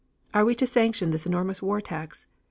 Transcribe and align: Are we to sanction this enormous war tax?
Are 0.33 0.43
we 0.45 0.55
to 0.55 0.65
sanction 0.65 1.11
this 1.11 1.27
enormous 1.27 1.61
war 1.61 1.79
tax? 1.79 2.25